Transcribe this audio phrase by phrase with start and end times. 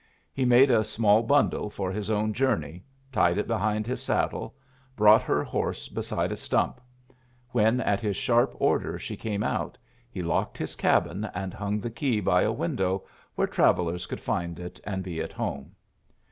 [0.33, 4.55] He made a small bundle for his own journey, tied it behind his saddle,
[4.95, 6.81] brought her horse beside a stump.
[7.49, 9.77] When at his sharp order she came out,
[10.09, 14.57] he locked his cabin and hung the key by a window, where travellers could find
[14.59, 15.75] it and be at home.